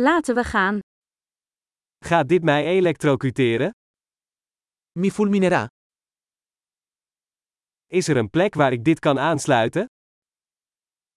[0.00, 0.78] Laten we gaan.
[2.04, 3.70] Gaat dit mij elektrocuteren?
[4.98, 5.66] Mi fulminerà?
[7.86, 9.86] Is er een plek waar ik dit kan aansluiten?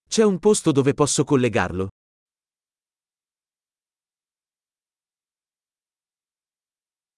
[0.07, 1.87] C'è un posto dove posso collegarlo?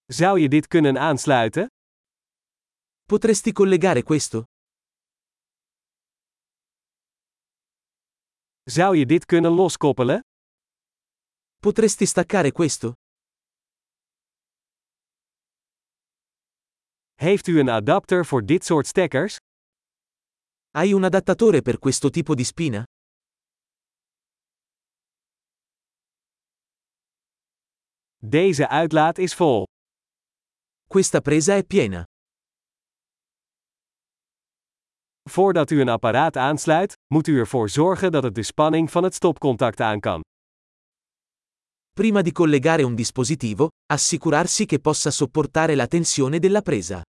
[0.04, 1.66] Zou je dit kunnen aansluiten?
[3.04, 4.42] Potresti collegare questo?
[8.62, 10.20] Zou je dit kunnen loskoppelen?
[11.64, 12.92] Potresti staccare questo?
[17.14, 19.36] Heeft u een adapter voor dit soort stekkers?
[20.70, 22.84] Hai un adattatore per questo tipo di spina?
[28.18, 29.64] Deze uitlaat is vol.
[30.86, 32.04] Questa presa è piena.
[35.30, 39.14] Voordat u een apparaat aansluit, moet u ervoor zorgen dat het de spanning van het
[39.14, 40.23] stopcontact aan kan.
[41.94, 47.02] Prima di collegare un dispositivo, assicurarsi che possa sopportare la tensione della presa.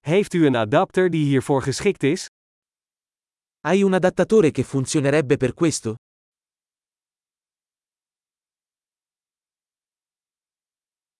[0.00, 2.26] Heeft u een adapter die hiervoor geschikt is?
[3.60, 5.94] Hai un adattatore che funzionerebbe per questo?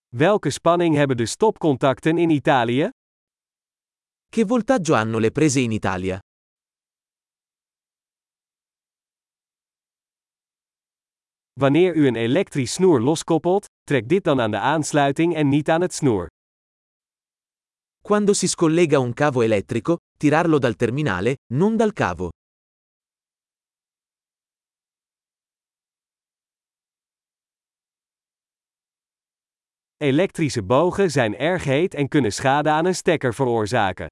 [0.08, 2.90] Welke spanning hebben de stopcontacten in Italië?
[4.34, 6.18] Che voltaggio hanno le prese in Italia?
[11.60, 15.80] Wanneer u een elektrisch snoer loskoppelt, trek dit dan aan de aansluiting en niet aan
[15.80, 16.26] het snoer.
[18.02, 22.28] Quando si scollega un cavo elettrico, tirarlo dal terminale, non dal cavo.
[29.96, 34.06] Elektrische bogen zijn erg heet en kunnen schade aan een stekker veroorzaken.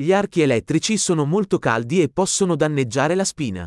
[0.00, 3.66] Gli archi elettrici sono molto caldi e possono danneggiare la spina.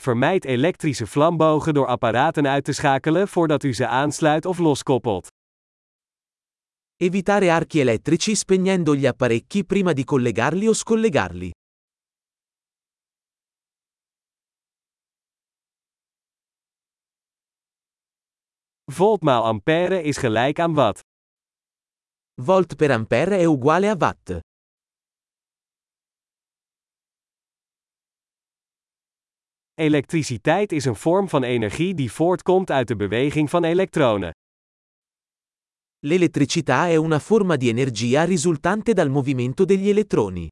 [0.00, 5.28] Vermijd elektrische vlambogen door apparaten uit te schakelen voordat u ze aansluit of loskoppelt.
[6.96, 11.50] Evitare archi elettrici spegnendo gli apparecchi prima di collegarli o scollegarli.
[18.96, 21.00] Volt maal ampère is gelijk aan watt.
[22.34, 24.38] Volt per ampere è uguale a watt.
[29.74, 34.30] Elektriciteit is een vorm van energie die voortkomt uit de beweging van elektronen.
[35.98, 40.48] L'elettricità è una forma di energia risultante dal movimento degli elettroni.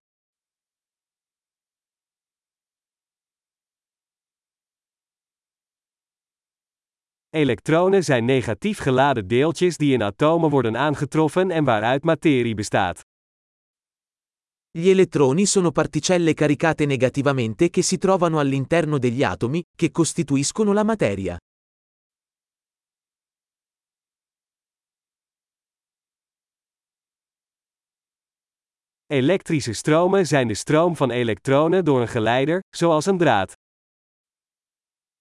[7.35, 13.01] Elektronen zijn negatief geladen deeltjes die in atomen worden aangetroffen en waaruit materie bestaat.
[14.71, 20.83] Gli elettroni sono particelle caricate negativamente che si trovano all'interno degli atomi, che costituiscono la
[20.85, 21.37] materia.
[29.07, 33.61] Elektrische stromen zijn de stroom van elektronen door een geleider, zoals een draad.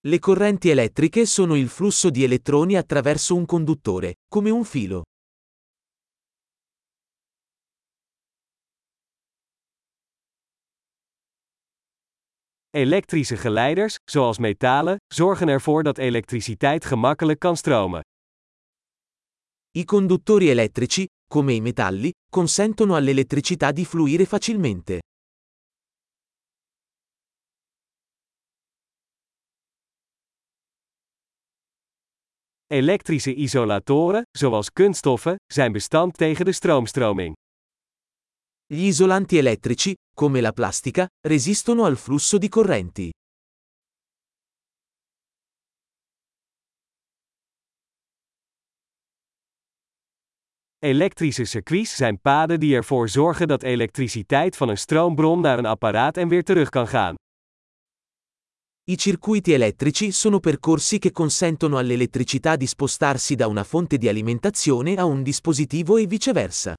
[0.03, 5.03] Le correnti elettriche sono il flusso di elettroni attraverso un conduttore, come un filo.
[12.71, 18.01] Elektrische geleiders, zoals metalen, zorgen ervoor dat elektriciteit gemakkelijk kan stromen.
[19.77, 25.01] I conduttori elettrici, come i metalli, consentono all'elettricità di fluire facilmente.
[32.71, 37.35] Elektrische isolatoren, zoals kunststoffen, zijn bestand tegen de stroomstroming.
[38.65, 43.09] Gli isolanti elettrici, come la plastica, resistono al flusso di correnti.
[50.79, 56.17] Elektrische circuits zijn paden die ervoor zorgen dat elektriciteit van een stroombron naar een apparaat
[56.17, 57.15] en weer terug kan gaan.
[58.91, 64.95] I circuiti elettrici sono percorsi che consentono all'elettricità di spostarsi da una fonte di alimentazione
[64.95, 66.73] a un dispositivo e viceversa.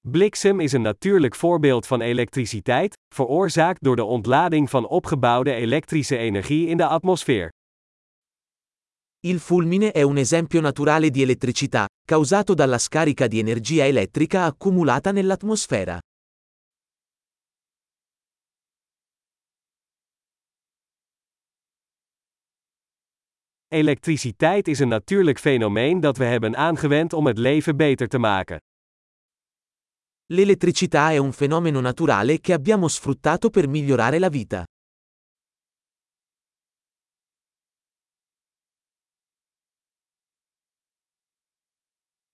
[0.00, 6.66] Bliksem is een natuurlijk voorbeeld van elektriciteit, veroorzaakt door de ontlading van opgebouwde elektrische energie
[6.66, 7.50] in de atmosfeer.
[9.20, 15.10] Il fulmine è un esempio naturale di elettricità, causato dalla scarica di energia elettrica accumulata
[15.10, 15.98] nell'atmosfera.
[23.66, 28.58] Elektriciteit is een natuurlijk fenomeen dat we hebben aangewend om het leven beter te maken.
[30.26, 34.64] L'elettricità è un fenomeno naturale che abbiamo sfruttato per migliorare la vita.